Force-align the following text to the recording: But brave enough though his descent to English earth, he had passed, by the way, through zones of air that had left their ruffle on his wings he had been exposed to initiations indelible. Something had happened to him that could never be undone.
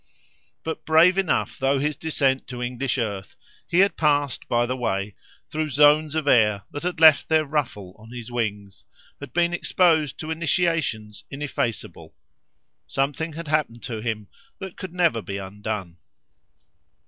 But 0.63 0.83
brave 0.83 1.19
enough 1.19 1.59
though 1.59 1.77
his 1.77 1.95
descent 1.95 2.47
to 2.47 2.59
English 2.63 2.97
earth, 2.97 3.35
he 3.67 3.81
had 3.81 3.97
passed, 3.97 4.47
by 4.47 4.65
the 4.65 4.75
way, 4.75 5.13
through 5.51 5.69
zones 5.69 6.15
of 6.15 6.27
air 6.27 6.63
that 6.71 6.81
had 6.81 6.99
left 6.99 7.29
their 7.29 7.45
ruffle 7.45 7.95
on 7.99 8.09
his 8.09 8.31
wings 8.31 8.83
he 8.89 9.17
had 9.25 9.31
been 9.31 9.53
exposed 9.53 10.17
to 10.17 10.31
initiations 10.31 11.23
indelible. 11.29 12.15
Something 12.87 13.33
had 13.33 13.47
happened 13.47 13.83
to 13.83 13.99
him 14.01 14.27
that 14.57 14.75
could 14.75 14.91
never 14.95 15.21
be 15.21 15.37
undone. 15.37 15.97